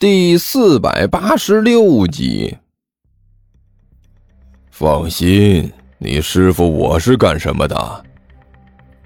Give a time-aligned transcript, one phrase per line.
[0.00, 2.56] 第四百八十六集。
[4.70, 8.04] 放心，你师傅我是干什么的？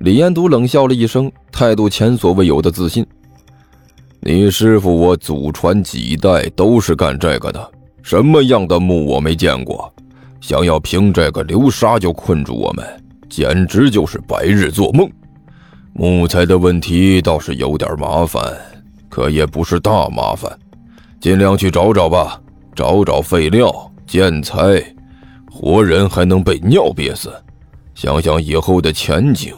[0.00, 3.06] 李彦祖冷笑了一声，态度前所未有的自信。
[4.20, 7.72] 你师傅我祖传几代都是干这个的，
[8.02, 9.90] 什么样的墓我没见过？
[10.42, 12.86] 想要凭这个流沙就困住我们，
[13.30, 15.10] 简直就是白日做梦。
[15.94, 18.42] 木材的问题倒是有点麻烦，
[19.08, 20.54] 可也不是大麻烦。
[21.22, 22.42] 尽量去找找吧，
[22.74, 23.72] 找找废料、
[24.08, 24.84] 建材，
[25.48, 27.32] 活人还能被尿憋死。
[27.94, 29.54] 想想以后的前景，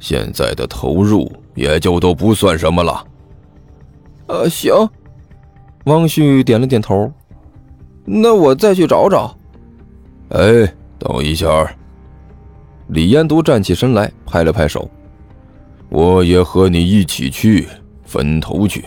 [0.00, 3.06] 现在的投入也就都不算什么了。
[4.28, 4.72] 呃，行。
[5.84, 7.12] 汪旭点了点头。
[8.06, 9.36] 那我再去找找。
[10.30, 10.66] 哎，
[10.98, 11.70] 等一下。
[12.88, 14.90] 李彦都站起身来，拍了拍手。
[15.90, 17.68] 我也和你一起去，
[18.06, 18.82] 分头去。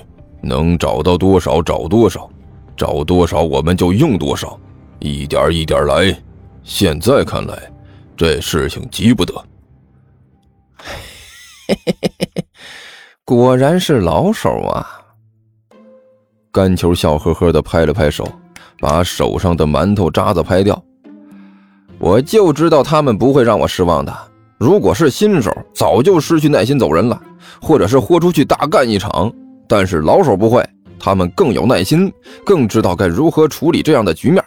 [0.47, 2.29] 能找到多少找多少，
[2.75, 4.59] 找多少我们就用多少，
[4.99, 6.17] 一点一点来。
[6.63, 7.71] 现在看来，
[8.15, 9.33] 这事情急不得。
[11.67, 12.45] 嘿嘿嘿嘿，
[13.25, 14.87] 果然是老手啊！
[16.51, 18.27] 甘球笑呵呵的拍了拍手，
[18.79, 20.81] 把手上的馒头渣子拍掉。
[21.99, 24.15] 我就知道他们不会让我失望的。
[24.57, 27.21] 如果是新手，早就失去耐心走人了，
[27.61, 29.31] 或者是豁出去大干一场。
[29.67, 30.63] 但是老手不会，
[30.99, 32.11] 他们更有耐心，
[32.45, 34.43] 更知道该如何处理这样的局面。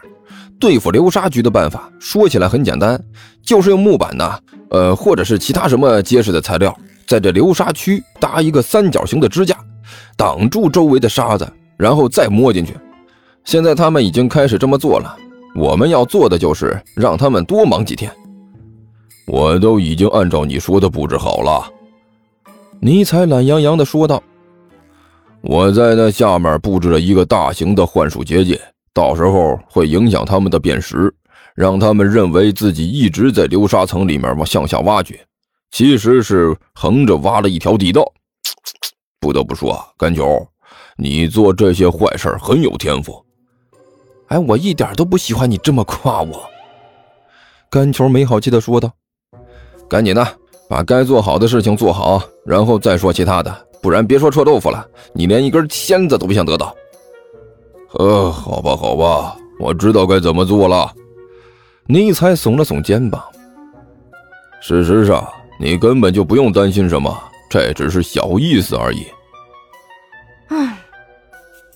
[0.59, 3.03] 对付流沙局的办法说起来很简单，
[3.43, 4.39] 就是用木板呐，
[4.71, 6.77] 呃，或者是其他什么结实的材料，
[7.07, 9.57] 在这流沙区搭一个三角形的支架，
[10.17, 12.75] 挡住周围的沙子，然后再摸进去。
[13.45, 15.17] 现在他们已经开始这么做了，
[15.57, 18.13] 我们要做的就是让他们多忙几天。
[19.27, 21.73] 我都已经按照你说的布置好了。”
[22.81, 24.23] 尼采懒洋洋地说道。
[25.43, 28.61] 我在那下面布置了一个大型的幻术结界，
[28.93, 31.13] 到时候会影响他们的辨识，
[31.55, 35.19] 让他们认为自己一直在流沙层里面往向下挖掘，
[35.71, 38.05] 其实是横着挖了一条地道。
[39.19, 40.47] 不得不说啊，甘球，
[40.97, 43.25] 你做这些坏事很有天赋。
[44.29, 46.49] 哎，我一点都不喜欢你这么夸我。
[47.71, 48.93] 甘球没好气地说道
[49.89, 50.27] ：“赶紧的，
[50.69, 56.75] 把该做好的事情做好，然后再说其他的。”不然别说臭豆腐了，你连一根签子都不想得到。
[57.95, 60.93] 呃，好吧，好吧，我知道该怎么做了。
[61.87, 63.23] 尼采耸了耸肩膀。
[64.61, 65.27] 事实上，
[65.59, 67.19] 你根本就不用担心什么，
[67.49, 69.07] 这只是小意思而已。
[70.49, 70.79] 唉，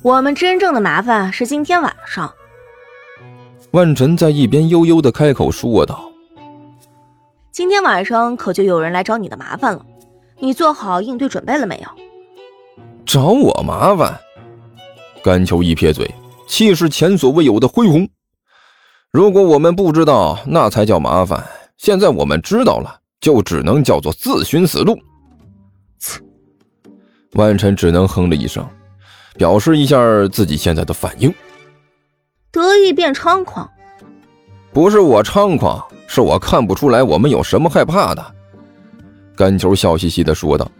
[0.02, 2.32] 我们真正的麻烦是今天晚上。
[3.70, 6.08] 万晨在一边悠悠的开口说道
[7.50, 9.84] ：“今天晚上可就有人来找你的麻烦了。”
[10.38, 11.88] 你做好应对准备了没有？
[13.06, 14.20] 找我麻烦？
[15.22, 16.12] 甘秋一撇嘴，
[16.46, 18.08] 气势前所未有的恢宏。
[19.10, 21.42] 如果我们不知道，那才叫麻烦。
[21.76, 24.98] 现在我们知道了，就只能叫做自寻死路。
[26.00, 26.20] 呲！
[27.34, 28.66] 万晨只能哼了一声，
[29.36, 29.96] 表示一下
[30.28, 31.32] 自己现在的反应。
[32.50, 33.70] 得意变猖狂？
[34.72, 38.33] 不是我猖狂，是我看不出来我们有什么害怕的。
[39.36, 40.70] 甘球笑嘻嘻地说道：“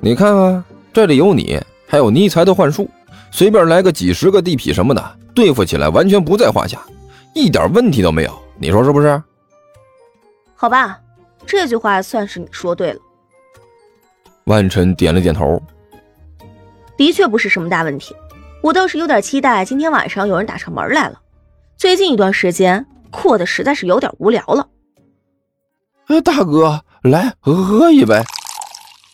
[0.00, 2.88] 你看啊，这里有你，还有尼才的幻术，
[3.30, 6.80] 随便来个几十个地痞什么的，对付起来完全不在话下，
[7.34, 8.38] 一点问题都没有。
[8.58, 9.22] 你说是不是？”
[10.56, 10.98] 好吧，
[11.46, 13.00] 这句话算是你说对了。
[14.44, 15.62] 万晨点了点头，
[16.96, 18.14] 的确不是什么大问题。
[18.62, 21.18] 我倒是有点期待今天晚上有人打上门来了。
[21.78, 24.68] 最近一段时间过得实在是有点无聊了。
[26.08, 26.84] 哎，大哥。
[27.02, 28.22] 来喝一杯，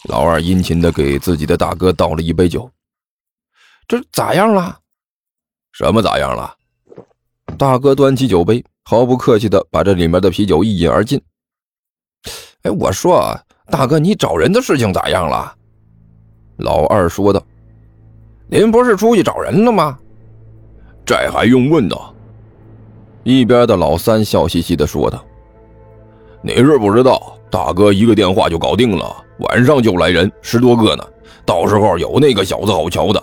[0.08, 2.68] 老二殷勤的给自己的大哥倒了一杯酒。
[3.86, 4.76] 这咋样了？
[5.70, 6.52] 什么咋样了？
[7.56, 11.22] 大哥端起酒杯，毫不客气的把这里面的啤酒一饮而尽。
[12.62, 13.38] 哎，我说，
[13.70, 15.54] 大哥，你找人的事情咋样了？
[16.56, 17.40] 老二说道
[18.50, 19.96] ：“您不是出去找人了吗？”
[21.06, 21.94] 这还用问呢？
[23.22, 25.24] 一边的老三笑嘻嘻的说道
[26.42, 31.04] ：“你是不知道。”大哥一个电话就搞定了，晚上就来人十多个呢，
[31.44, 33.22] 到时候有那个小子好瞧的。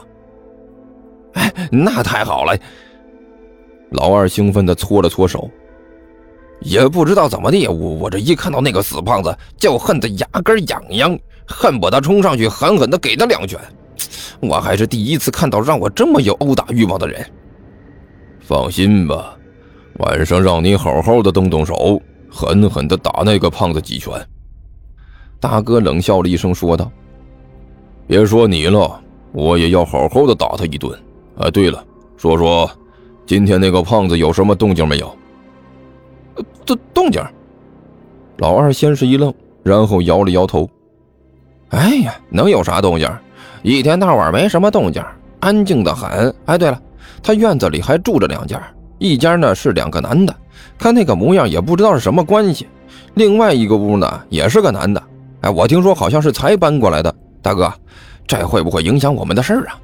[1.33, 2.57] 哎，那太好了！
[3.91, 5.49] 老二兴奋地搓了搓手，
[6.61, 13.59] 也不知道怎么的，我我这一看到那个死胖子，就恨得牙根痒痒，恨不得冲上去狠狠地给他两拳。
[14.41, 17.25] 我还是第一次看到让我这么有殴打欲望的人。
[18.39, 19.35] 放心吧，
[19.99, 22.01] 晚上让你好好的动动手。
[22.35, 24.12] 狠狠地打那个胖子几拳，
[25.39, 26.91] 大哥冷笑了一声，说道
[28.07, 29.00] ：“别说你了，
[29.33, 30.91] 我也要好好的打他一顿，
[31.38, 31.85] 啊，对了，
[32.18, 32.68] 说说，
[33.27, 35.15] 今天那个胖子有什么动静没有？
[36.65, 37.21] 动动静？
[38.38, 39.31] 老二先是一愣，
[39.62, 40.68] 然后摇了摇头。
[41.69, 43.07] 哎呀，能有啥动静？
[43.62, 45.03] 一天到晚没什么动静，
[45.39, 46.33] 安静的很。
[46.45, 46.81] 哎，对了，
[47.21, 48.59] 他院子里还住着两家，
[49.03, 50.33] 一家呢是两个男的，
[50.77, 52.65] 看那个模样也不知道是什么关系。
[53.15, 55.03] 另外一个屋呢也是个男的，
[55.41, 57.13] 哎，我听说好像是才搬过来的。
[57.41, 57.69] 大哥，
[58.25, 59.75] 这会不会影响我们的事儿啊？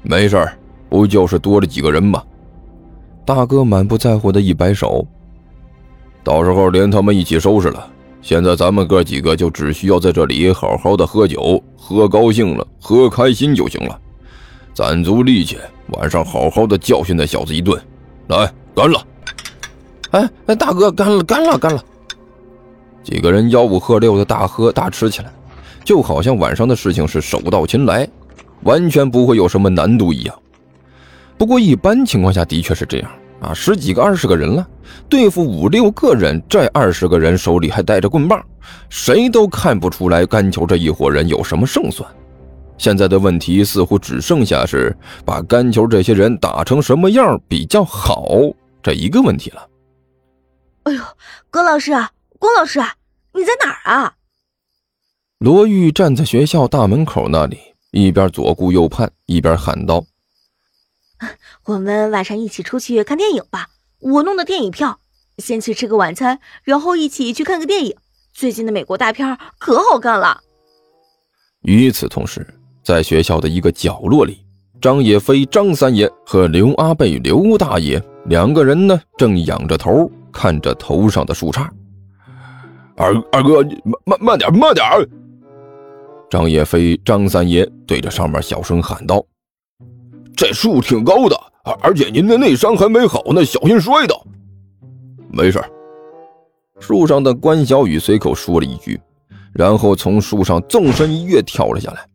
[0.00, 0.58] 没事儿，
[0.88, 2.22] 不就是多了几个人吗？
[3.26, 5.06] 大哥满不在乎的一摆手，
[6.24, 7.86] 到时候连他们一起收拾了。
[8.22, 14.00] 现在咱们哥几个就只需要在这里好好的喝酒，喝高兴了，喝开心就行了。
[14.72, 15.58] 攒足力气，
[15.88, 17.78] 晚上好好的教训那小子一顿。
[18.30, 19.06] 来，干了！
[20.12, 21.84] 哎哎，大哥，干了，干了，干了！
[23.02, 25.32] 几个人吆五喝六的大喝大吃起来，
[25.84, 28.08] 就好像晚上的事情是手到擒来，
[28.62, 30.38] 完全不会有什么难度一样。
[31.36, 33.10] 不过一般情况下的确是这样
[33.40, 34.64] 啊，十几个、二十个人了，
[35.08, 38.40] 对付五六个人，这二十个人手里还带着棍棒，
[38.90, 42.08] 谁都看不出来甘球这一伙人有什么胜算。
[42.80, 48.26] 现在的问题似乎只剩下是把干球这些人打成什么样比较好
[48.82, 49.68] 这一个问题了。
[50.84, 51.02] 哎呦，
[51.50, 51.92] 葛老师，
[52.38, 52.80] 郭老师，
[53.34, 54.14] 你在哪儿啊？
[55.36, 57.58] 罗玉站在学校大门口那里，
[57.90, 60.06] 一边左顾右盼，一边喊道
[61.66, 63.68] ：“我们晚上一起出去看电影吧，
[63.98, 65.00] 我弄的电影票。
[65.36, 67.96] 先去吃个晚餐，然后一起去看个电影。
[68.32, 70.40] 最近的美国大片可好看了。”
[71.60, 72.46] 与此同时。
[72.82, 74.38] 在学校的一个角落里，
[74.80, 81.68] 张野飞、张三爷和刘阿贝、刘大爷两个人呢，正仰着头看着头上的树杈。
[82.96, 84.84] 二二哥，慢慢慢点，慢点！
[86.30, 89.24] 张野飞、张三爷对着上面小声喊道
[90.36, 91.36] ：“这树挺高的，
[91.82, 94.24] 而且您的内伤还没好呢，小心摔倒。”
[95.32, 95.62] 没事。
[96.78, 99.00] 树上的关小雨随口说了一句，
[99.52, 102.06] 然后从树上纵身一跃，跳了下来。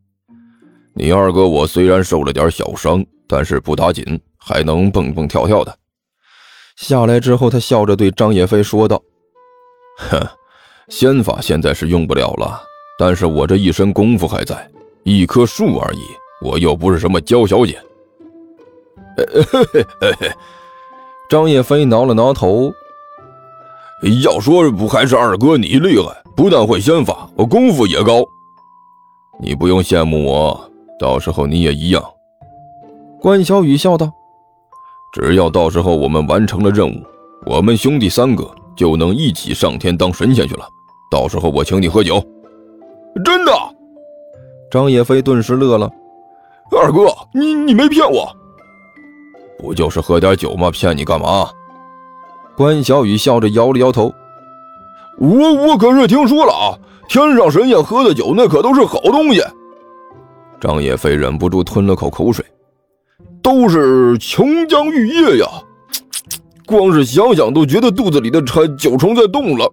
[0.98, 5.78] 你二哥我虽然受了点小伤，但是不打紧，还能蹦蹦跳跳的。
[6.78, 9.02] 下来之后，他笑着对张野飞说道
[10.10, 10.26] ：“哼，
[10.88, 12.62] 仙法现在是用不了了，
[12.98, 14.72] 但是我这一身功夫还在，
[15.04, 16.00] 一棵树而已，
[16.42, 17.78] 我又不是什么娇小姐。”
[21.30, 22.74] 张野飞挠了挠头
[24.24, 28.24] ：“要说不还是二哥你厉害，不但会仙法，我功夫也高。
[29.42, 32.04] 你不用羡慕我。”到时候你也一样，
[33.20, 34.10] 关小雨笑道
[35.12, 37.04] ：“只要到时候我们完成了任务，
[37.46, 40.66] 我们兄弟三个就能一起上天当神仙去了。
[41.12, 42.24] 到时候我请你喝酒。”
[43.26, 43.52] 真的？
[44.72, 45.92] 张野飞顿时乐了
[46.72, 48.34] ：“二哥，你你没骗我？
[49.58, 50.72] 不就是喝点酒吗？
[50.72, 51.50] 骗你干嘛？”
[52.56, 54.14] 关小雨笑着摇了摇头
[55.20, 59.42] ：“我我可是听说了啊，天上神仙喝的酒那可都是好东西。”
[60.60, 62.46] 张野飞忍不住吞了口口水，
[63.42, 65.48] 都是琼浆玉液呀！
[66.66, 69.72] 光是想想都觉得肚子里的馋酒虫在动了。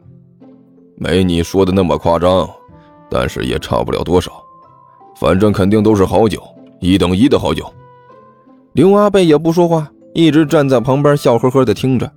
[0.97, 2.49] 没你说的那么夸张，
[3.11, 4.31] 但是也差不了多少。
[5.19, 6.43] 反正肯定都是好酒，
[6.81, 7.65] 一等一的好酒。
[8.73, 12.13] 刘阿贝也不说话，一直站在旁边笑呵呵的听着。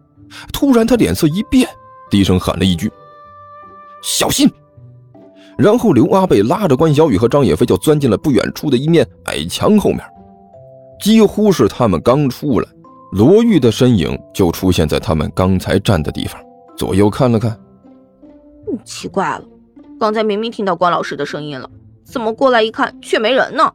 [0.51, 1.69] 突然，他脸色一变，
[2.10, 2.91] 低声喊了一句
[4.03, 4.51] ：“小心！”
[5.57, 10.01] 然后刘阿贝拉着关小雨和张野飞就钻进了不远处的一面矮墙后面。
[11.01, 12.67] 几乎是他们刚出来，
[13.12, 16.41] 罗玉的身影就出现在他们刚才站的地方，
[16.77, 17.57] 左右看了看。
[18.67, 19.43] 嗯，奇怪了，
[20.00, 21.69] 刚才明明听到关老师的声音了，
[22.03, 23.71] 怎么过来一看却没人呢？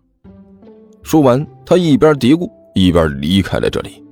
[1.02, 4.04] 说完，他一边嘀咕一边离开了这里。